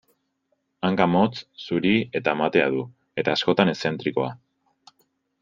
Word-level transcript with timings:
Hanka 0.87 1.05
motz, 1.15 1.43
zuri 1.65 1.91
eta 2.21 2.33
matea 2.41 2.71
du, 2.77 2.81
eta 3.25 3.37
askotan 3.39 3.75
eszentrikoa. 3.77 4.33